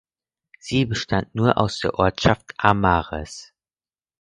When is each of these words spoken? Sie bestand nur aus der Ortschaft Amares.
Sie 0.57 0.85
bestand 0.87 1.35
nur 1.35 1.59
aus 1.59 1.77
der 1.77 1.99
Ortschaft 1.99 2.55
Amares. 2.57 3.53